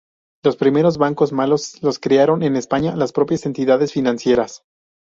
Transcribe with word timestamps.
Los 0.43 0.55
primeros 0.57 0.97
bancos 0.97 1.31
malos 1.31 1.79
los 1.83 1.99
crearon 1.99 2.41
en 2.41 2.55
España 2.55 2.95
las 2.95 3.11
propias 3.11 3.45
entidades 3.45 3.93
financieras. 3.93 4.63